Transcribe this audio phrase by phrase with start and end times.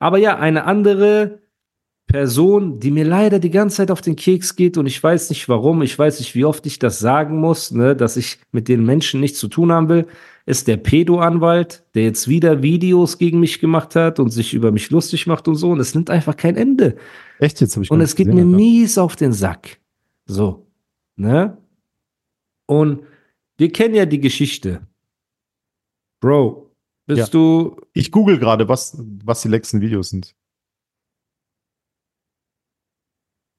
[0.00, 1.40] Aber ja, eine andere
[2.06, 5.48] Person, die mir leider die ganze Zeit auf den Keks geht und ich weiß nicht
[5.48, 8.84] warum, ich weiß nicht, wie oft ich das sagen muss, ne, dass ich mit den
[8.84, 10.08] Menschen nichts zu tun haben will,
[10.44, 14.90] ist der Pedo-Anwalt, der jetzt wieder Videos gegen mich gemacht hat und sich über mich
[14.90, 15.70] lustig macht und so.
[15.70, 16.96] Und es nimmt einfach kein Ende.
[17.38, 18.56] Echt jetzt habe ich Und es geht mir gesehen, Alter.
[18.56, 19.78] mies auf den Sack.
[20.26, 20.66] So.
[21.14, 21.56] Ne?
[22.66, 23.02] Und
[23.56, 24.80] wir kennen ja die Geschichte.
[26.20, 26.69] Bro,
[27.06, 27.26] bist Ja.
[27.26, 27.76] du.
[27.92, 30.34] Ich google gerade, was, was die letzten Videos sind.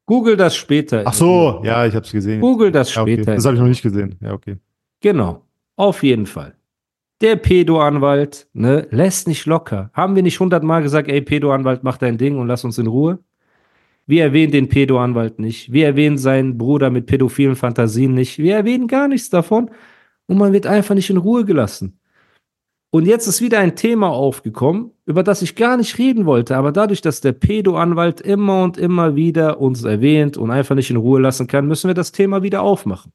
[0.06, 1.04] Google das später.
[1.06, 2.42] Ach so, ja, ich habe es gesehen.
[2.42, 3.14] Google das Ja, okay.
[3.14, 3.36] später.
[3.36, 4.16] Das habe ich noch nicht gesehen.
[4.22, 4.58] Ja, okay.
[5.00, 5.46] Genau.
[5.78, 6.56] Auf jeden Fall.
[7.22, 9.90] Der Pedo-Anwalt ne, lässt nicht locker.
[9.94, 13.20] Haben wir nicht hundertmal gesagt, ey, Pedo-Anwalt, mach dein Ding und lass uns in Ruhe?
[14.08, 15.72] Wir erwähnen den Pedo-Anwalt nicht.
[15.72, 18.40] Wir erwähnen seinen Bruder mit pädophilen Fantasien nicht.
[18.40, 19.70] Wir erwähnen gar nichts davon.
[20.26, 22.00] Und man wird einfach nicht in Ruhe gelassen.
[22.94, 26.58] Und jetzt ist wieder ein Thema aufgekommen, über das ich gar nicht reden wollte.
[26.58, 30.97] Aber dadurch, dass der Pedo-Anwalt immer und immer wieder uns erwähnt und einfach nicht in
[30.97, 33.14] Ruhe lassen kann, müssen wir das Thema wieder aufmachen.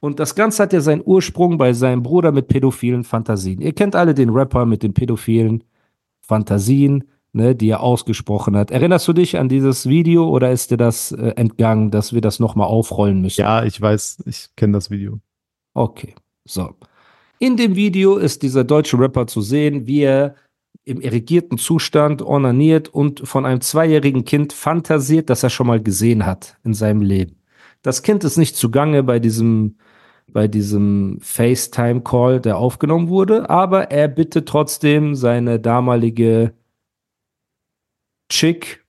[0.00, 3.60] Und das Ganze hat ja seinen Ursprung bei seinem Bruder mit pädophilen Fantasien.
[3.60, 5.64] Ihr kennt alle den Rapper mit den pädophilen
[6.20, 8.70] Fantasien, ne, die er ausgesprochen hat.
[8.70, 12.38] Erinnerst du dich an dieses Video oder ist dir das äh, entgangen, dass wir das
[12.38, 13.42] nochmal aufrollen müssen?
[13.42, 15.18] Ja, ich weiß, ich kenne das Video.
[15.74, 16.14] Okay,
[16.46, 16.74] so.
[17.40, 20.34] In dem Video ist dieser deutsche Rapper zu sehen, wie er
[20.84, 26.26] im irrigierten Zustand ornaniert und von einem zweijährigen Kind fantasiert, das er schon mal gesehen
[26.26, 27.36] hat in seinem Leben.
[27.82, 29.76] Das Kind ist nicht zugange bei diesem,
[30.26, 36.54] bei diesem FaceTime-Call, der aufgenommen wurde, aber er bittet trotzdem seine damalige
[38.30, 38.84] Chick,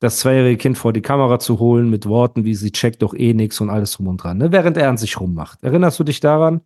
[0.00, 3.32] das zweijährige Kind vor die Kamera zu holen mit Worten wie sie checkt doch eh
[3.32, 4.52] nix und alles drum und dran, ne?
[4.52, 5.62] während er an sich rummacht.
[5.62, 6.60] Erinnerst du dich daran?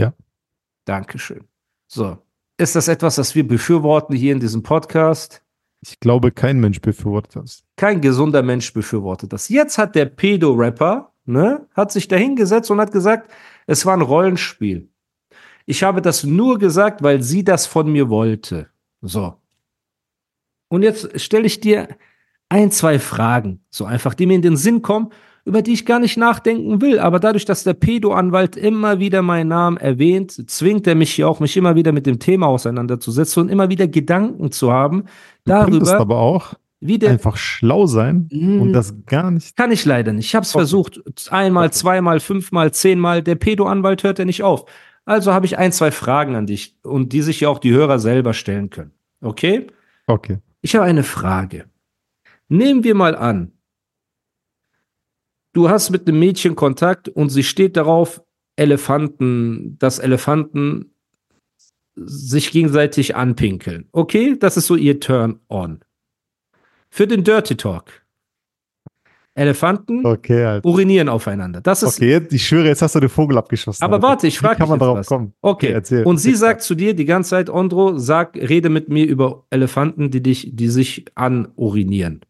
[0.00, 0.14] Ja.
[0.84, 1.44] Dankeschön.
[1.86, 2.18] So.
[2.56, 5.42] Ist das etwas, das wir befürworten hier in diesem Podcast?
[5.82, 7.64] Ich glaube, kein Mensch befürwortet das.
[7.76, 9.48] Kein gesunder Mensch befürwortet das.
[9.48, 13.30] Jetzt hat der Pedo-Rapper, ne, hat sich da hingesetzt und hat gesagt,
[13.66, 14.90] es war ein Rollenspiel.
[15.64, 18.68] Ich habe das nur gesagt, weil sie das von mir wollte.
[19.00, 19.36] So.
[20.68, 21.88] Und jetzt stelle ich dir
[22.48, 25.10] ein, zwei Fragen, so einfach, die mir in den Sinn kommen,
[25.44, 26.98] über die ich gar nicht nachdenken will.
[26.98, 31.40] Aber dadurch, dass der Pedo-Anwalt immer wieder meinen Namen erwähnt, zwingt er mich hier auch,
[31.40, 35.04] mich immer wieder mit dem Thema auseinanderzusetzen und immer wieder Gedanken zu haben
[35.44, 36.54] Du könntest darüber, aber auch
[37.08, 38.60] einfach schlau sein Mm.
[38.60, 39.56] und das gar nicht.
[39.56, 40.26] kann ich leider nicht.
[40.26, 41.00] Ich habe es versucht.
[41.30, 43.22] Einmal, zweimal, fünfmal, zehnmal.
[43.22, 44.64] Der Pedo-Anwalt hört ja nicht auf.
[45.04, 47.98] Also habe ich ein, zwei Fragen an dich und die sich ja auch die Hörer
[47.98, 48.92] selber stellen können.
[49.20, 49.66] Okay?
[50.06, 50.38] Okay.
[50.62, 51.64] Ich habe eine Frage.
[52.48, 53.52] Nehmen wir mal an,
[55.52, 58.22] du hast mit einem Mädchen Kontakt und sie steht darauf,
[58.56, 60.94] Elefanten, dass Elefanten
[61.96, 63.88] sich gegenseitig anpinkeln.
[63.92, 65.80] Okay, das ist so ihr Turn-on.
[66.90, 68.04] Für den Dirty Talk.
[69.34, 70.68] Elefanten Okay, Alter.
[70.68, 71.60] urinieren aufeinander.
[71.60, 71.96] Das ist.
[71.96, 73.82] Okay, ich schwöre, jetzt hast du den Vogel abgeschossen.
[73.82, 74.08] Aber Alter.
[74.08, 75.06] warte, ich frage kann dich man jetzt darauf was.
[75.06, 75.32] kommen?
[75.40, 75.70] Okay.
[75.70, 76.04] erzähl.
[76.04, 76.40] Und sie Erzähl.
[76.40, 80.50] sagt zu dir die ganze Zeit, Ondro, sag, rede mit mir über Elefanten, die dich,
[80.52, 82.20] die sich anurinieren.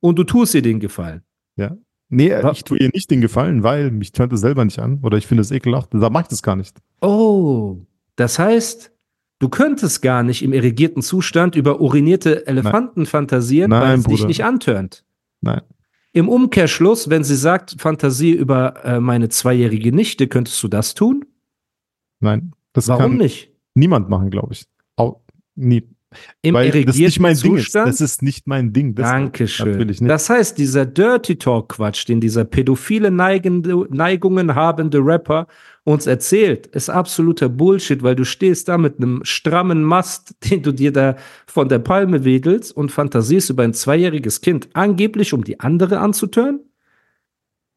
[0.00, 1.22] Und du tust ihr den Gefallen.
[1.56, 1.76] Ja.
[2.14, 5.00] Nee, Wa- ich tue ihr nicht den Gefallen, weil mich tönt es selber nicht an
[5.02, 5.90] oder ich finde es ekelhaft.
[5.92, 6.76] Da mag ich das gar nicht.
[7.00, 7.78] Oh,
[8.16, 8.92] das heißt,
[9.40, 14.14] du könntest gar nicht im irrigierten Zustand über urinierte Elefanten fantasieren, Nein, weil es dich
[14.16, 14.28] Bruder.
[14.28, 15.04] nicht antörnt.
[15.40, 15.62] Nein.
[16.12, 21.24] Im Umkehrschluss, wenn sie sagt, Fantasie über äh, meine zweijährige Nichte, könntest du das tun?
[22.20, 22.52] Nein.
[22.72, 23.50] Das Warum kann nicht?
[23.74, 24.64] niemand machen, glaube ich.
[24.96, 25.22] Au,
[25.56, 25.88] nie.
[26.42, 27.64] Im weil das irrigierten nicht mein Ding ist.
[27.64, 27.88] Zustand?
[27.88, 28.94] Das ist nicht mein Ding.
[28.94, 29.70] Das Dankeschön.
[29.72, 30.10] Natürlich nicht.
[30.10, 35.46] Das heißt, dieser Dirty Talk Quatsch, den dieser pädophile neigende, Neigungen habende Rapper
[35.84, 40.72] uns erzählt, ist absoluter Bullshit, weil du stehst da mit einem strammen Mast, den du
[40.72, 41.16] dir da
[41.46, 46.60] von der Palme wedelst und fantasierst über ein zweijähriges Kind, angeblich um die andere anzutören?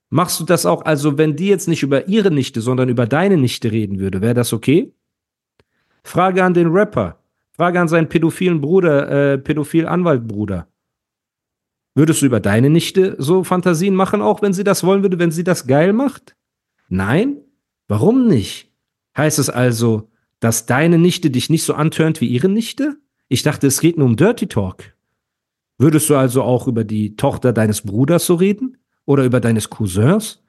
[0.10, 3.36] Machst du das auch, also wenn die jetzt nicht über ihre Nichte, sondern über deine
[3.36, 4.94] Nichte reden würde, wäre das okay?
[6.04, 7.17] Frage an den Rapper.
[7.58, 10.68] Frage an seinen pädophilen Bruder, äh, pädophil Anwaltbruder.
[11.96, 15.32] Würdest du über deine Nichte so Fantasien machen, auch wenn sie das wollen würde, wenn
[15.32, 16.36] sie das geil macht?
[16.90, 17.38] Nein?
[17.88, 18.72] Warum nicht?
[19.18, 22.98] Heißt es also, dass deine Nichte dich nicht so antörnt wie ihre Nichte?
[23.28, 24.96] Ich dachte, es geht nur um Dirty Talk.
[25.80, 28.78] Würdest du also auch über die Tochter deines Bruders so reden?
[29.06, 30.44] Oder über deines Cousins?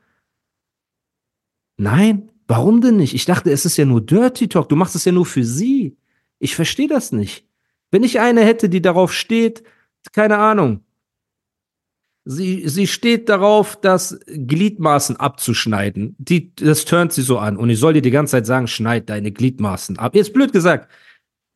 [1.78, 3.14] Nein, warum denn nicht?
[3.14, 4.68] Ich dachte, es ist ja nur Dirty Talk.
[4.68, 5.96] Du machst es ja nur für sie.
[6.38, 7.46] Ich verstehe das nicht.
[7.90, 9.62] Wenn ich eine hätte, die darauf steht,
[10.12, 10.84] keine Ahnung.
[12.24, 16.14] Sie, sie steht darauf, das Gliedmaßen abzuschneiden.
[16.18, 17.56] Die, das turnt sie so an.
[17.56, 20.14] Und ich soll dir die ganze Zeit sagen, schneid deine Gliedmaßen ab.
[20.14, 20.90] Jetzt blöd gesagt.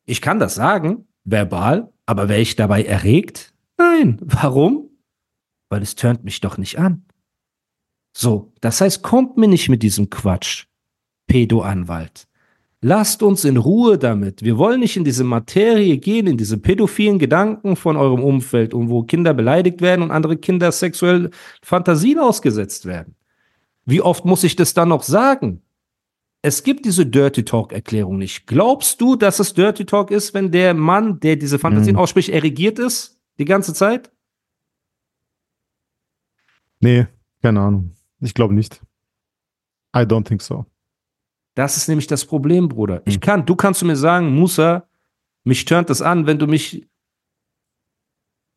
[0.05, 3.53] Ich kann das sagen, verbal, aber wäre ich dabei erregt?
[3.77, 4.17] Nein.
[4.21, 4.89] Warum?
[5.69, 7.05] Weil es turnt mich doch nicht an.
[8.15, 10.65] So, das heißt, kommt mir nicht mit diesem Quatsch,
[11.27, 12.27] Pedo-Anwalt.
[12.85, 14.43] Lasst uns in Ruhe damit.
[14.43, 18.89] Wir wollen nicht in diese Materie gehen, in diese pädophilen Gedanken von eurem Umfeld und
[18.89, 21.29] wo Kinder beleidigt werden und andere Kinder sexuell
[21.61, 23.15] Fantasien ausgesetzt werden.
[23.85, 25.61] Wie oft muss ich das dann noch sagen?
[26.41, 28.47] Es gibt diese Dirty Talk Erklärung nicht.
[28.47, 32.01] Glaubst du, dass es Dirty Talk ist, wenn der Mann, der diese Fantasien mhm.
[32.01, 33.17] ausspricht, erregiert ist?
[33.39, 34.11] Die ganze Zeit?
[36.81, 37.07] Nee,
[37.41, 37.95] keine Ahnung.
[38.19, 38.81] Ich glaube nicht.
[39.95, 40.65] I don't think so.
[41.55, 43.01] Das ist nämlich das Problem, Bruder.
[43.05, 43.21] Ich hm.
[43.21, 44.87] kann, du kannst zu mir sagen, Musa,
[45.43, 46.87] mich turnt das an, wenn du mich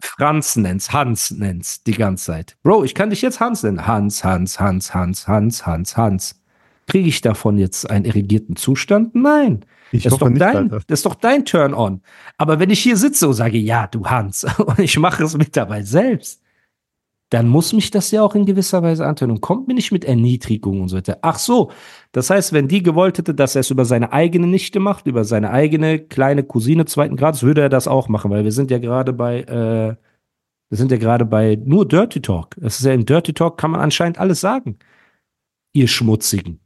[0.01, 2.57] Franz nennst, Hans nennst, die ganze Zeit.
[2.63, 3.87] Bro, ich kann dich jetzt Hans nennen.
[3.87, 6.43] Hans, Hans, Hans, Hans, Hans, Hans, Hans.
[6.87, 9.15] Kriege ich davon jetzt einen irrigierten Zustand?
[9.15, 9.65] Nein.
[9.93, 12.03] Ich das, ist doch nicht, dein, das ist doch dein Turn-on.
[12.37, 15.57] Aber wenn ich hier sitze und sage, ja, du Hans, und ich mache es mit
[15.57, 16.43] dabei selbst,
[17.31, 20.05] dann muss mich das ja auch in gewisser Weise antören und kommt mir nicht mit
[20.05, 21.19] Erniedrigung und so weiter.
[21.23, 21.73] Ach so,
[22.13, 25.25] das heißt, wenn die gewollt hätte, dass er es über seine eigene Nichte macht, über
[25.25, 28.79] seine eigene kleine Cousine zweiten Grades, würde er das auch machen, weil wir sind ja
[28.79, 29.97] gerade bei, äh,
[30.69, 32.55] wir sind ja gerade bei nur Dirty Talk.
[32.59, 34.79] Das ist ja im Dirty Talk kann man anscheinend alles sagen.
[35.73, 36.61] Ihr Schmutzigen.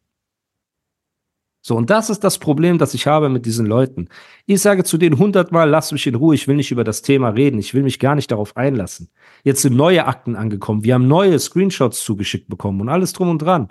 [1.62, 4.09] So, und das ist das Problem, das ich habe mit diesen Leuten.
[4.47, 7.29] Ich sage zu denen hundertmal, lass mich in Ruhe, ich will nicht über das Thema
[7.31, 9.11] reden, ich will mich gar nicht darauf einlassen.
[9.45, 13.43] Jetzt sind neue Akten angekommen, wir haben neue Screenshots zugeschickt bekommen und alles drum und
[13.43, 13.69] dran.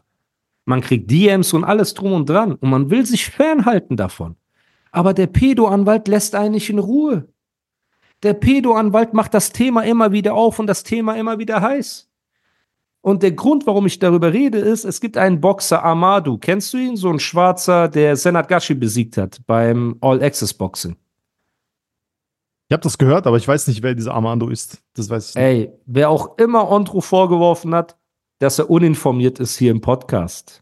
[0.66, 4.36] Man kriegt DMs und alles drum und dran und man will sich fernhalten davon.
[4.92, 7.28] Aber der Pedo-Anwalt lässt einen nicht in Ruhe.
[8.22, 12.09] Der Pedo-Anwalt macht das Thema immer wieder auf und das Thema immer wieder heiß.
[13.02, 16.38] Und der Grund, warum ich darüber rede, ist, es gibt einen Boxer, Amadou.
[16.38, 16.98] Kennst du ihn?
[16.98, 20.96] So ein Schwarzer, der Senat Gashi besiegt hat beim All-Access-Boxing.
[22.68, 24.84] Ich habe das gehört, aber ich weiß nicht, wer dieser Amadou ist.
[24.94, 25.44] Das weiß ich nicht.
[25.44, 27.98] Ey, wer auch immer Ontro vorgeworfen hat,
[28.40, 30.62] dass er uninformiert ist hier im Podcast.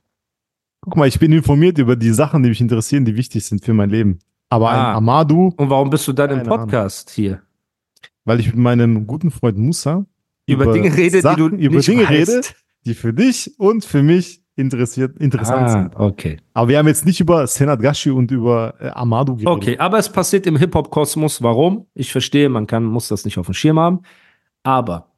[0.81, 3.74] Guck mal, ich bin informiert über die Sachen, die mich interessieren, die wichtig sind für
[3.74, 4.19] mein Leben.
[4.50, 4.92] Aber ah.
[4.92, 5.54] ein Amadou.
[5.57, 7.16] Und warum bist du dann im Podcast Ahnung.
[7.16, 7.42] hier?
[8.24, 10.06] Weil ich mit meinem guten Freund Musa
[10.48, 12.12] über, über Dinge rede, Sachen, die du über Dinge weißt.
[12.12, 12.42] rede,
[12.86, 15.96] die für dich und für mich interessiert, interessant ah, sind.
[15.96, 16.38] Okay.
[16.54, 19.54] Aber wir haben jetzt nicht über Senat Gashi und über äh, Amadou geredet.
[19.54, 21.44] Okay, aber es passiert im Hip-Hop-Kosmos.
[21.44, 21.86] Warum?
[21.94, 24.02] Ich verstehe, man kann, muss das nicht auf dem Schirm haben.
[24.64, 25.12] Aber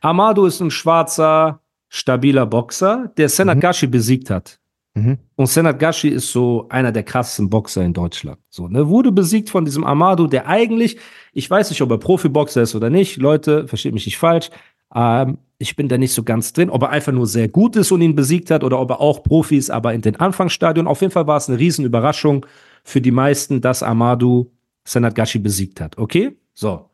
[0.00, 3.60] Amadou ist ein schwarzer, stabiler Boxer, der Senat mhm.
[3.60, 4.60] Gashi besiegt hat.
[4.96, 5.18] Mhm.
[5.36, 8.38] Und Senat Gashi ist so einer der krassesten Boxer in Deutschland.
[8.48, 8.88] So, ne?
[8.88, 10.96] Wurde besiegt von diesem Amadou, der eigentlich,
[11.34, 13.18] ich weiß nicht, ob er Profiboxer ist oder nicht.
[13.18, 14.48] Leute, versteht mich nicht falsch.
[14.94, 17.92] Ähm, ich bin da nicht so ganz drin, ob er einfach nur sehr gut ist
[17.92, 20.86] und ihn besiegt hat oder ob er auch Profi ist, aber in den Anfangsstadien.
[20.86, 22.46] Auf jeden Fall war es eine Riesenüberraschung
[22.82, 24.50] für die meisten, dass Amadou
[24.84, 25.98] Senat Gashi besiegt hat.
[25.98, 26.38] Okay?
[26.54, 26.88] So.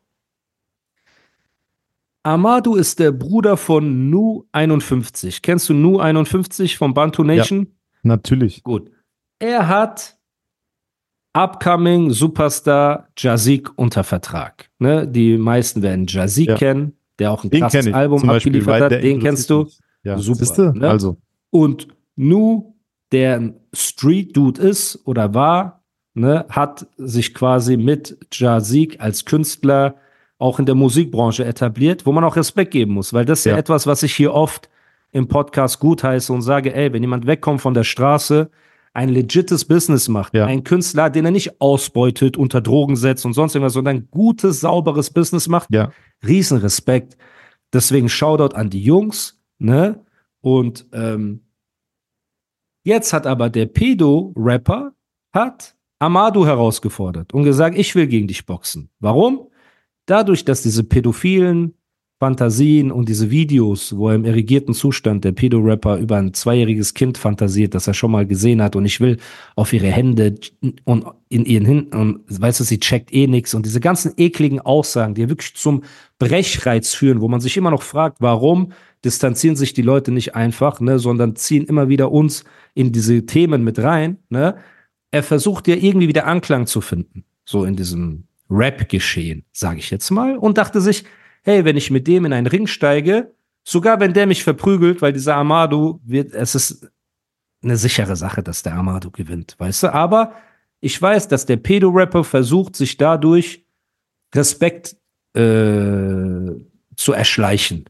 [2.23, 5.41] Amadou ist der Bruder von Nu 51.
[5.41, 7.59] Kennst du Nu 51 vom Bantu Nation?
[7.59, 7.82] Ja.
[8.03, 8.63] Natürlich.
[8.63, 8.91] Gut.
[9.39, 10.17] Er hat
[11.33, 14.69] Upcoming Superstar Jazik unter Vertrag.
[14.79, 15.07] Ne?
[15.07, 16.55] Die meisten werden Jazik ja.
[16.55, 18.91] kennen, der auch ein den krasses Album abgeliefert hat.
[18.91, 19.67] Den kennst du.
[20.03, 20.17] Ja.
[20.17, 20.73] Super.
[20.73, 20.89] Ne?
[20.89, 21.17] Also.
[21.49, 22.75] Und Nu,
[23.11, 25.83] der ein Street Dude ist oder war,
[26.13, 29.95] ne, hat sich quasi mit Jazik als Künstler
[30.37, 33.53] auch in der Musikbranche etabliert, wo man auch Respekt geben muss, weil das ist ja,
[33.53, 34.69] ja etwas, was ich hier oft
[35.13, 38.49] im Podcast gutheiße und sage, ey, wenn jemand wegkommt von der Straße,
[38.93, 40.45] ein legites Business macht, ja.
[40.45, 44.59] ein Künstler, den er nicht ausbeutet, unter Drogen setzt und sonst irgendwas, sondern ein gutes,
[44.59, 45.91] sauberes Business macht, ja.
[46.25, 47.17] Riesenrespekt.
[47.71, 50.03] Deswegen Shoutout an die Jungs, ne?
[50.41, 51.41] Und ähm,
[52.83, 54.93] jetzt hat aber der Pedo-Rapper
[55.31, 58.89] hat Amadou herausgefordert und gesagt, ich will gegen dich boxen.
[58.99, 59.47] Warum?
[60.05, 61.75] Dadurch, dass diese pädophilen
[62.23, 67.17] Fantasien und diese Videos, wo er im irrigierten Zustand, der Pedo-Rapper, über ein zweijähriges Kind
[67.17, 69.17] fantasiert, das er schon mal gesehen hat und ich will
[69.57, 70.35] auf ihre Hände
[70.85, 74.61] und in ihren Händen und weißt du, sie checkt eh nichts und diese ganzen ekligen
[74.61, 75.83] Aussagen, die wirklich zum
[76.17, 78.71] Brechreiz führen, wo man sich immer noch fragt, warum
[79.03, 83.65] distanzieren sich die Leute nicht einfach, ne, sondern ziehen immer wieder uns in diese Themen
[83.65, 84.55] mit rein, ne?
[85.11, 90.09] Er versucht ja irgendwie wieder Anklang zu finden, so in diesem Rap-Geschehen, sage ich jetzt
[90.09, 91.03] mal, und dachte sich,
[91.43, 93.33] hey, wenn ich mit dem in einen Ring steige,
[93.63, 96.91] sogar wenn der mich verprügelt, weil dieser Amado wird, es ist
[97.63, 99.93] eine sichere Sache, dass der Amado gewinnt, weißt du?
[99.93, 100.33] Aber
[100.79, 103.65] ich weiß, dass der Pedo-Rapper versucht, sich dadurch
[104.35, 104.97] Respekt
[105.33, 106.51] äh,
[106.95, 107.85] zu erschleichen.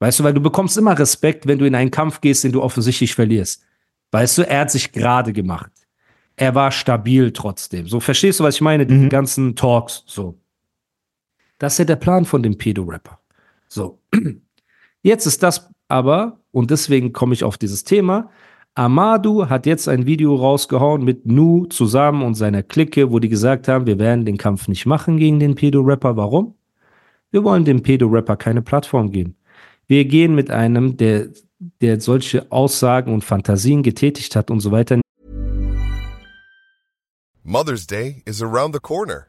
[0.00, 2.62] Weißt du, weil du bekommst immer Respekt, wenn du in einen Kampf gehst, den du
[2.62, 3.62] offensichtlich verlierst.
[4.10, 5.70] Weißt du, er hat sich gerade gemacht.
[6.36, 7.86] Er war stabil trotzdem.
[7.86, 8.84] So, verstehst du, was ich meine?
[8.84, 9.08] Die mhm.
[9.08, 10.41] ganzen Talks, so.
[11.62, 13.20] Das ist ja der Plan von dem Pedo-Rapper.
[13.68, 14.00] So.
[15.02, 18.30] Jetzt ist das aber, und deswegen komme ich auf dieses Thema,
[18.74, 23.68] Amadou hat jetzt ein Video rausgehauen mit Nu zusammen und seiner Clique, wo die gesagt
[23.68, 26.16] haben, wir werden den Kampf nicht machen gegen den Pedo-Rapper.
[26.16, 26.56] Warum?
[27.30, 29.36] Wir wollen dem Pedo-Rapper keine Plattform geben.
[29.86, 31.28] Wir gehen mit einem, der,
[31.80, 35.00] der solche Aussagen und Fantasien getätigt hat und so weiter.
[37.44, 39.28] Mother's Day is around the corner.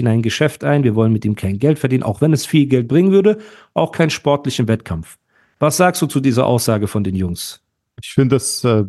[0.00, 2.66] in ein Geschäft ein, wir wollen mit ihm kein Geld verdienen, auch wenn es viel
[2.66, 3.38] Geld bringen würde,
[3.74, 5.18] auch keinen sportlichen Wettkampf.
[5.58, 7.62] Was sagst du zu dieser Aussage von den Jungs?
[8.00, 8.84] Ich finde, dass äh,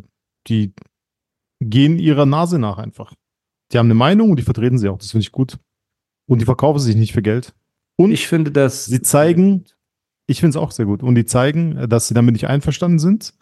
[0.48, 0.74] die
[1.60, 3.14] gehen ihrer Nase nach einfach.
[3.72, 4.98] Die haben eine Meinung und die vertreten sie auch.
[4.98, 5.58] Das finde ich gut.
[6.28, 7.54] Und die verkaufen sich nicht für Geld.
[7.96, 9.66] Und ich finde, dass sie zeigen,
[10.26, 11.04] ich finde es auch sehr gut.
[11.04, 13.34] Und die zeigen, dass sie damit nicht einverstanden sind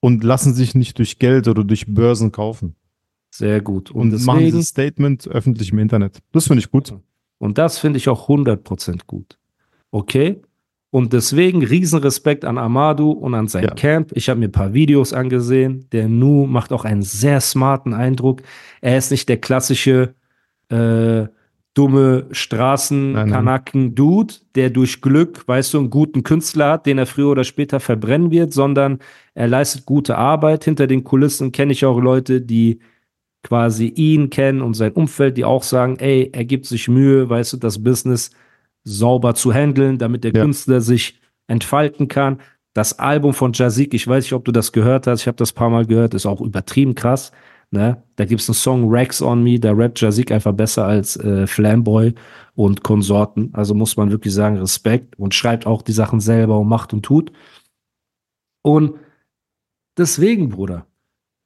[0.00, 2.76] und lassen sich nicht durch Geld oder durch Börsen kaufen.
[3.38, 3.90] Sehr gut.
[3.90, 6.20] Und, und deswegen, machen dieses Statement öffentlich im Internet.
[6.32, 6.94] Das finde ich gut.
[7.38, 9.36] Und das finde ich auch 100% gut.
[9.90, 10.40] Okay?
[10.90, 13.74] Und deswegen Riesenrespekt an Amadou und an sein ja.
[13.74, 14.12] Camp.
[14.14, 15.86] Ich habe mir ein paar Videos angesehen.
[15.92, 18.40] Der Nu macht auch einen sehr smarten Eindruck.
[18.80, 20.14] Er ist nicht der klassische
[20.70, 21.26] äh,
[21.74, 27.44] dumme Straßenkanaken-Dude, der durch Glück, weißt du, einen guten Künstler hat, den er früher oder
[27.44, 29.00] später verbrennen wird, sondern
[29.34, 30.64] er leistet gute Arbeit.
[30.64, 32.78] Hinter den Kulissen kenne ich auch Leute, die
[33.46, 37.52] quasi ihn kennen und sein Umfeld, die auch sagen, ey, er gibt sich Mühe, weißt
[37.52, 38.32] du, das Business
[38.82, 40.42] sauber zu handeln, damit der ja.
[40.42, 42.40] Künstler sich entfalten kann.
[42.74, 45.52] Das Album von Jazik, ich weiß nicht, ob du das gehört hast, ich habe das
[45.52, 47.30] paar Mal gehört, ist auch übertrieben krass.
[47.70, 48.02] Ne?
[48.16, 51.46] Da gibt es einen Song Rex on Me, da rappt Jazik einfach besser als äh,
[51.46, 52.14] Flamboy
[52.56, 53.50] und Konsorten.
[53.52, 57.04] Also muss man wirklich sagen, Respekt und schreibt auch die Sachen selber und macht und
[57.04, 57.30] tut.
[58.62, 58.96] Und
[59.96, 60.86] deswegen, Bruder,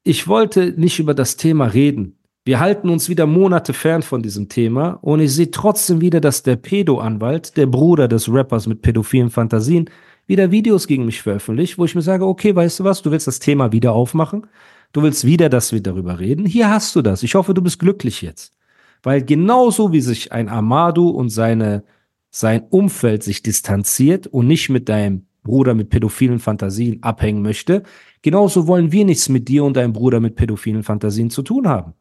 [0.02, 2.16] ich wollte nicht über das Thema reden.
[2.44, 6.42] Wir halten uns wieder Monate fern von diesem Thema und ich sehe trotzdem wieder, dass
[6.42, 9.90] der Pedo-Anwalt, der Bruder des Rappers mit pädophilen Fantasien,
[10.26, 13.26] wieder Videos gegen mich veröffentlicht, wo ich mir sage, okay, weißt du was, du willst
[13.26, 14.46] das Thema wieder aufmachen,
[14.92, 16.46] du willst wieder, dass wir darüber reden.
[16.46, 17.22] Hier hast du das.
[17.22, 18.54] Ich hoffe, du bist glücklich jetzt.
[19.02, 21.84] Weil genauso wie sich ein Amadu und seine,
[22.30, 27.82] sein Umfeld sich distanziert und nicht mit deinem Bruder mit pädophilen Fantasien abhängen möchte,
[28.22, 31.94] genauso wollen wir nichts mit dir und deinem Bruder mit pädophilen Fantasien zu tun haben.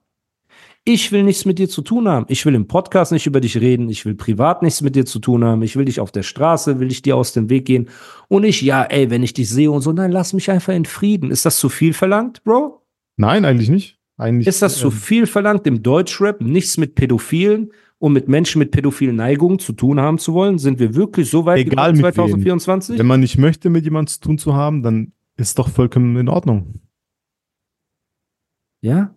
[0.85, 2.25] Ich will nichts mit dir zu tun haben.
[2.29, 3.89] Ich will im Podcast nicht über dich reden.
[3.89, 5.61] Ich will privat nichts mit dir zu tun haben.
[5.61, 7.89] Ich will dich auf der Straße, will ich dir aus dem Weg gehen.
[8.27, 10.85] Und ich, ja, ey, wenn ich dich sehe und so, nein, lass mich einfach in
[10.85, 11.31] Frieden.
[11.31, 12.81] Ist das zu viel verlangt, Bro?
[13.17, 13.99] Nein, eigentlich nicht.
[14.17, 18.59] Eigentlich, ist das zu ähm, viel verlangt, im Deutschrap nichts mit Pädophilen und mit Menschen
[18.59, 20.57] mit pädophilen Neigungen zu tun haben zu wollen?
[20.57, 22.97] Sind wir wirklich so weit Egal 2024?
[22.97, 26.27] Wenn man nicht möchte, mit jemandem zu tun zu haben, dann ist doch vollkommen in
[26.27, 26.81] Ordnung.
[28.81, 29.13] Ja,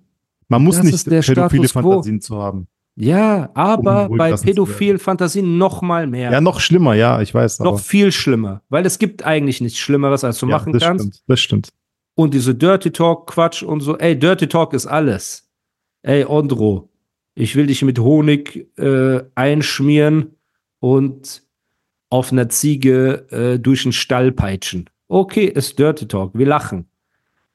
[0.49, 2.67] man muss das nicht pädophile Fantasien zu haben.
[2.95, 6.31] Ja, aber um bei pädophilen Fantasien noch mal mehr.
[6.31, 7.61] Ja, noch schlimmer, ja, ich weiß.
[7.61, 11.05] Noch viel schlimmer, weil es gibt eigentlich nichts Schlimmeres, als du ja, machen das kannst.
[11.05, 11.69] Stimmt, das stimmt.
[12.15, 13.97] Und diese Dirty Talk Quatsch und so.
[13.97, 15.51] Ey, Dirty Talk ist alles.
[16.03, 16.92] Ey, Ondro,
[17.35, 20.37] ich will dich mit Honig äh, einschmieren
[20.81, 21.43] und
[22.11, 24.91] auf einer Ziege äh, durch den Stall peitschen.
[25.09, 26.87] Okay, ist Dirty Talk, wir lachen.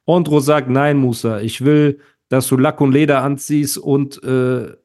[0.05, 4.75] Ondro sagt, nein, Musa, ich will dass du Lack und Leder anziehst und äh,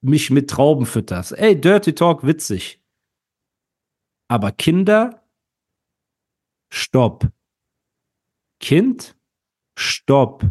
[0.00, 1.32] mich mit Trauben fütterst.
[1.32, 2.80] Ey, Dirty Talk, witzig.
[4.28, 5.22] Aber Kinder,
[6.70, 7.28] stopp.
[8.60, 9.16] Kind,
[9.76, 10.44] stopp.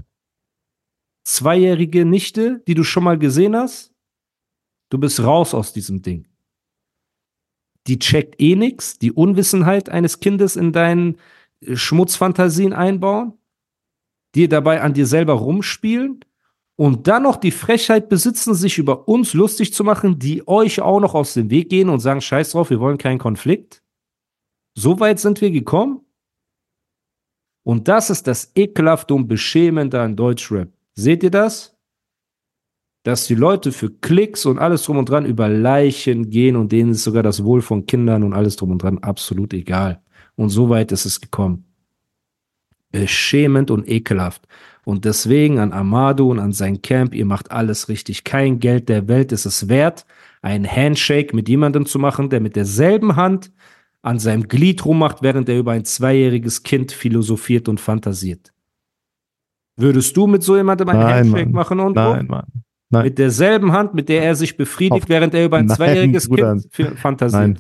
[1.32, 3.94] Zweijährige Nichte, die du schon mal gesehen hast,
[4.90, 6.28] du bist raus aus diesem Ding.
[7.88, 11.16] Die checkt eh nix, die Unwissenheit eines Kindes in deinen
[11.62, 13.38] äh, Schmutzfantasien einbauen,
[14.36, 16.20] dir dabei an dir selber rumspielen
[16.76, 21.00] und dann noch die Frechheit besitzen, sich über uns lustig zu machen, die euch auch
[21.00, 23.82] noch aus dem Weg gehen und sagen, scheiß drauf, wir wollen keinen Konflikt.
[24.76, 26.02] So weit sind wir gekommen.
[27.64, 30.81] Und das ist das ekelhafte und beschämende an Deutschrap.
[30.94, 31.78] Seht ihr das?
[33.04, 36.92] Dass die Leute für Klicks und alles drum und dran über Leichen gehen und denen
[36.92, 40.02] ist sogar das Wohl von Kindern und alles drum und dran absolut egal.
[40.36, 41.66] Und so weit ist es gekommen.
[42.92, 44.48] Beschämend und ekelhaft.
[44.84, 48.24] Und deswegen an Amado und an sein Camp, ihr macht alles richtig.
[48.24, 50.06] Kein Geld der Welt ist es wert,
[50.42, 53.52] einen Handshake mit jemandem zu machen, der mit derselben Hand
[54.02, 58.51] an seinem Glied rummacht, während er über ein zweijähriges Kind philosophiert und fantasiert.
[59.82, 61.52] Würdest du mit so jemandem einen Nein, Handshake Mann.
[61.54, 62.46] machen und Nein, Mann.
[62.90, 63.04] Nein.
[63.06, 66.28] mit derselben Hand, mit der er sich befriedigt, Auf- während er über ein Nein, zweijähriges
[66.30, 66.58] Bruder.
[66.72, 67.42] Kind fantasiert?
[67.42, 67.60] Nein.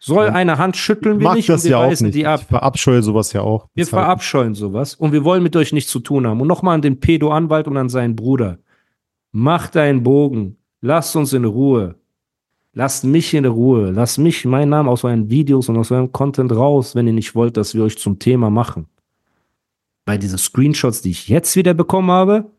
[0.00, 2.40] Soll eine Hand schütteln wir nicht das und wir ja auch weisen die ab.
[2.42, 3.66] Ich verabscheue sowas ja auch.
[3.74, 6.40] Wir Deshalb- verabscheuen sowas und wir wollen mit euch nichts zu tun haben.
[6.40, 8.58] Und nochmal an den Pedo-Anwalt und an seinen Bruder.
[9.32, 10.56] Macht deinen Bogen.
[10.80, 11.96] Lasst uns in Ruhe.
[12.72, 13.90] Lasst mich in Ruhe.
[13.90, 17.34] Lasst mich, meinen Namen aus euren Videos und aus eurem Content raus, wenn ihr nicht
[17.34, 18.86] wollt, dass wir euch zum Thema machen.
[20.06, 22.50] Weil diese Screenshots, die ich jetzt wieder bekommen habe,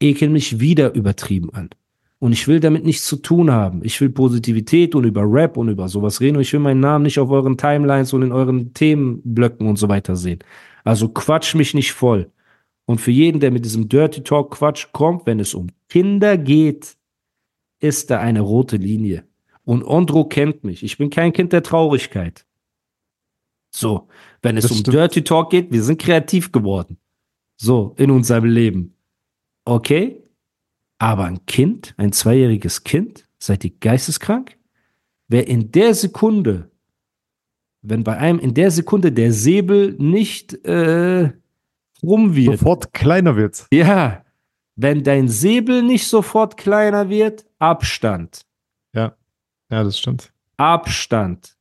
[0.00, 1.70] ekeln mich wieder übertrieben an.
[2.20, 3.80] Und ich will damit nichts zu tun haben.
[3.82, 6.36] Ich will Positivität und über Rap und über sowas reden.
[6.36, 9.88] Und ich will meinen Namen nicht auf euren Timelines und in euren Themenblöcken und so
[9.88, 10.40] weiter sehen.
[10.84, 12.30] Also quatsch mich nicht voll.
[12.84, 16.96] Und für jeden, der mit diesem Dirty Talk Quatsch kommt, wenn es um Kinder geht,
[17.80, 19.24] ist da eine rote Linie.
[19.64, 20.82] Und Ondro kennt mich.
[20.82, 22.44] Ich bin kein Kind der Traurigkeit.
[23.70, 24.08] So,
[24.42, 24.94] wenn es Das um stimmt.
[24.96, 26.98] Dirty Talk geht, wir sind kreativ geworden.
[27.56, 28.94] So, in unserem Leben.
[29.64, 30.22] Okay?
[30.98, 34.56] Aber ein Kind, ein zweijähriges Kind, seid ihr geisteskrank?
[35.28, 36.70] Wer in der Sekunde,
[37.82, 41.30] wenn bei einem in der Sekunde der Säbel nicht äh,
[42.02, 43.66] rum wird, Sofort kleiner wird.
[43.72, 44.24] ja,
[44.76, 48.42] wenn dein Säbel nicht sofort kleiner wird, Abstand.
[48.92, 49.14] Ja,
[49.68, 50.32] das stimmt.
[50.56, 51.56] Abstand.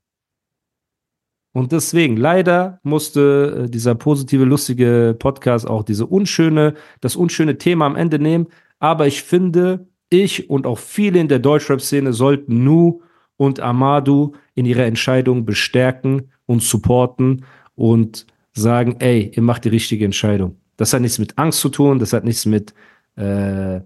[1.59, 7.85] Und deswegen, leider musste äh, dieser positive, lustige Podcast auch diese unschöne, das unschöne Thema
[7.85, 8.47] am Ende nehmen.
[8.79, 13.01] Aber ich finde, ich und auch viele in der Deutschrap-Szene sollten Nu
[13.35, 17.43] und Amadu in ihrer Entscheidung bestärken und supporten
[17.75, 20.55] und sagen, ey, ihr macht die richtige Entscheidung.
[20.77, 22.73] Das hat nichts mit Angst zu tun, das hat nichts mit
[23.17, 23.81] äh,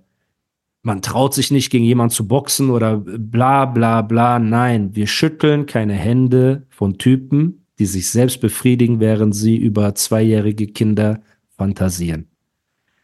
[0.83, 4.37] man traut sich nicht gegen jemanden zu boxen oder bla bla bla.
[4.37, 10.67] Nein, wir schütteln keine Hände von Typen, die sich selbst befriedigen, während sie über zweijährige
[10.67, 11.21] Kinder
[11.57, 12.27] fantasieren.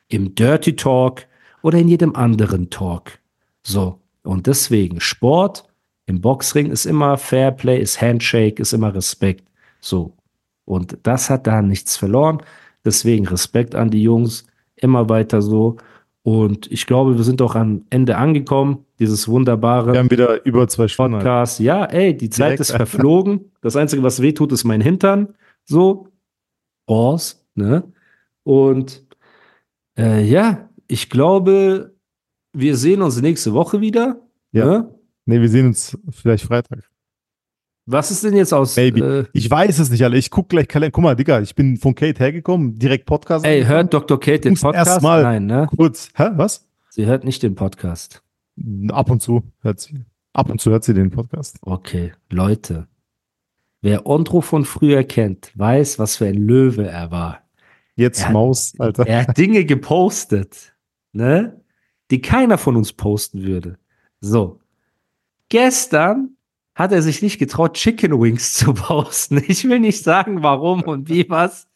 [0.08, 1.28] Im Dirty Talk
[1.62, 3.20] oder in jedem anderen Talk.
[3.64, 4.00] So.
[4.24, 5.66] Und deswegen Sport
[6.06, 9.48] im Boxring ist immer Fairplay, ist Handshake, ist immer Respekt.
[9.80, 10.14] So.
[10.66, 12.42] Und das hat da nichts verloren.
[12.86, 14.46] Deswegen Respekt an die Jungs.
[14.76, 15.78] Immer weiter so.
[16.24, 18.86] Und ich glaube, wir sind auch am Ende angekommen.
[19.00, 21.16] Dieses wunderbare Wir haben wieder über zwei Stunden.
[21.16, 21.26] Alter.
[21.26, 21.60] Podcast.
[21.60, 23.52] Ja, ey, die Zeit Direkt, ist verflogen.
[23.62, 25.36] Das Einzige, was weh tut, ist mein Hintern.
[25.66, 26.08] So.
[26.88, 27.84] Ors, ne?
[28.44, 29.06] Und
[29.98, 31.94] äh, ja, ich glaube,
[32.54, 34.22] wir sehen uns nächste Woche wieder.
[34.52, 34.66] Ja.
[34.66, 34.96] Ne?
[35.26, 36.88] Nee, wir sehen uns vielleicht Freitag.
[37.91, 38.75] Was ist denn jetzt aus?
[38.75, 38.99] Maybe.
[39.21, 40.17] Äh, Ich weiß es nicht, alle.
[40.17, 40.91] Ich guck gleich Kalender.
[40.91, 43.43] Guck mal, Digga, ich bin von Kate hergekommen, direkt Podcast.
[43.45, 44.19] ey, hört Dr.
[44.19, 44.88] Kate den Podcast?
[44.88, 45.23] erst mal.
[45.23, 45.67] Nein, ne?
[45.75, 46.10] Kurz.
[46.15, 46.30] Hä?
[46.36, 46.67] Was?
[46.89, 48.21] Sie hört nicht den Podcast.
[48.89, 50.06] Ab und zu hört sie.
[50.34, 51.58] Ab und zu hört sie den Podcast.
[51.62, 52.88] Okay, Leute.
[53.82, 57.39] Wer Ondro von früher kennt, weiß, was für ein Löwe er war.
[57.95, 58.30] Jetzt Ja.
[58.30, 59.08] Maus, Alter.
[59.08, 60.75] Er hat Dinge gepostet,
[61.12, 61.60] ne?
[62.12, 63.80] Die keiner von uns posten würde.
[64.21, 64.60] So.
[65.49, 66.36] Gestern
[66.80, 69.44] hat er sich nicht getraut, Chicken Wings zu posten.
[69.48, 71.68] Ich will nicht sagen, warum und wie was.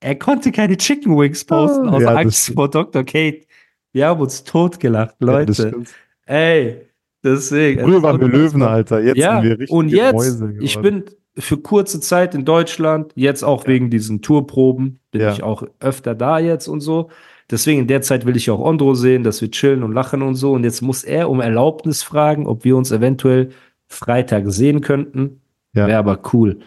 [0.00, 3.04] Er konnte keine Chicken Wings posten Ah, aus ja, Angst vor Dr.
[3.04, 3.46] Kate.
[3.92, 5.54] Wir haben uns totgelacht, Ja, Leute.
[5.54, 5.90] stimmt.
[6.26, 6.76] Ey,
[7.22, 7.82] deswegen.
[7.84, 9.00] Früher waren wir Löwen, Alter.
[9.00, 11.04] Jetzt ja, sind wir richtig und jetzt, Mäuse ich bin
[11.38, 15.32] für kurze Zeit in Deutschland, jetzt auch wegen diesen Tourproben, bin Ja.
[15.32, 17.10] ich auch öfter da jetzt und so.
[17.50, 20.34] Deswegen in der Zeit will ich auch Ondro sehen, dass wir chillen und lachen und
[20.34, 20.52] so.
[20.52, 23.50] Und jetzt muss er um Erlaubnis fragen, ob wir uns eventuell
[23.92, 25.40] Freitag sehen könnten.
[25.74, 25.86] Ja.
[25.86, 26.60] Wäre aber cool.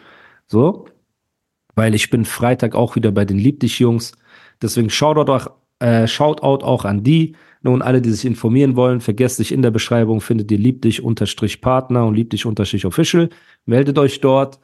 [0.48, 0.86] So.
[1.76, 4.14] Weil ich bin Freitag auch wieder bei den Lieb dich Jungs.
[4.62, 5.48] Deswegen Shoutout auch,
[5.80, 7.36] äh, Shoutout auch an die.
[7.62, 12.14] Nun, alle, die sich informieren wollen, vergesst dich in der Beschreibung, findet ihr liebdich-partner und
[12.14, 13.30] liebdich-official.
[13.66, 14.60] Meldet euch dort,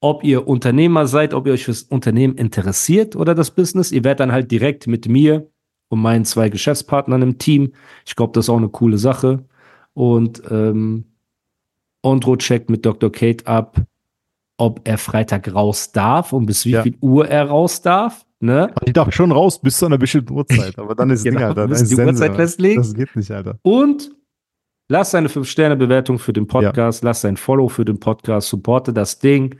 [0.00, 3.90] ob ihr Unternehmer seid, ob ihr euch fürs Unternehmen interessiert oder das Business.
[3.90, 5.48] Ihr werdet dann halt direkt mit mir
[5.88, 7.72] und meinen zwei Geschäftspartnern im Team.
[8.04, 9.44] Ich glaube, das ist auch eine coole Sache.
[9.94, 11.06] Und ähm,
[12.02, 13.10] Ondro checkt mit Dr.
[13.10, 13.80] Kate ab,
[14.58, 16.82] ob er Freitag raus darf und bis wie ja.
[16.82, 18.24] viel Uhr er raus darf.
[18.40, 18.72] Ne?
[18.84, 21.62] Ich darf schon raus bis zu einer bestimmten Uhrzeit, aber dann ist genau, Ding, Alter.
[21.62, 22.82] Dann ist die Sense, Uhrzeit festlegen.
[22.82, 23.58] Das geht nicht, Alter.
[23.62, 24.10] Und
[24.88, 27.08] lass eine 5-Sterne-Bewertung für den Podcast, ja.
[27.08, 29.56] lass ein Follow für den Podcast, supporte das Ding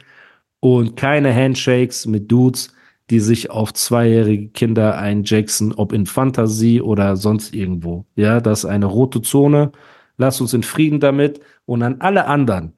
[0.61, 2.73] und keine Handshakes mit Dudes,
[3.11, 8.05] die sich auf zweijährige Kinder einjacksen, ob in Fantasie oder sonst irgendwo.
[8.17, 9.73] Ja, das ist eine rote Zone.
[10.19, 12.73] Lass uns in Frieden damit und an alle anderen.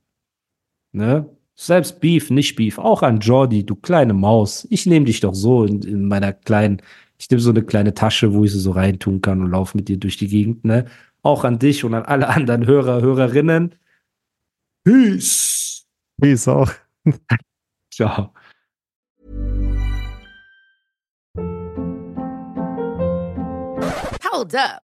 [0.93, 1.29] Ne?
[1.55, 4.67] Selbst Beef, nicht Beef, auch an Jordi, du kleine Maus.
[4.71, 6.83] Ich nehme dich doch so in, in meiner kleinen,
[7.19, 9.89] ich nehme so eine kleine Tasche, wo ich sie so reintun kann und laufe mit
[9.89, 10.87] dir durch die Gegend, ne?
[11.23, 13.75] Auch an dich und an alle anderen Hörer, Hörerinnen.
[14.85, 15.85] Peace.
[16.21, 16.71] Peace auch.
[17.93, 18.33] Ciao.
[24.31, 24.88] Hold up.